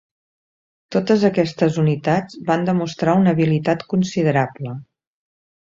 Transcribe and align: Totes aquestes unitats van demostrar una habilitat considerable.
Totes 0.95 1.25
aquestes 1.29 1.77
unitats 1.83 2.41
van 2.49 2.67
demostrar 2.71 3.17
una 3.23 3.35
habilitat 3.37 3.87
considerable. 3.95 4.79